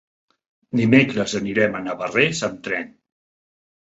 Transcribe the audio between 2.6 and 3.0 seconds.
tren.